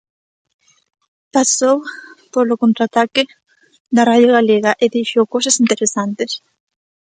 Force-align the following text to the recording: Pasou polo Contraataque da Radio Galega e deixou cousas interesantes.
Pasou 1.33 1.77
polo 2.33 2.59
Contraataque 2.63 3.23
da 3.95 4.03
Radio 4.09 4.29
Galega 4.37 4.71
e 4.83 4.85
deixou 4.95 5.23
cousas 5.33 5.55
interesantes. 5.63 6.31